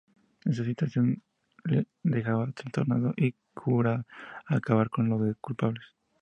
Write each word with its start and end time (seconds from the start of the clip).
Esta 0.45 0.65
situación 0.65 1.21
le 1.65 1.85
deja 2.01 2.51
trastornado 2.55 3.13
y 3.17 3.35
jura 3.53 4.07
acabar 4.47 4.89
con 4.89 5.09
los 5.09 5.37
culpables. 5.37 5.83